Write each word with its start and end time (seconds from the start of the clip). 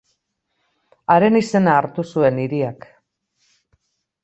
Haren 1.15 1.37
izena 1.41 1.77
hartu 1.81 2.07
zuen 2.15 2.41
hiriak. 2.47 2.91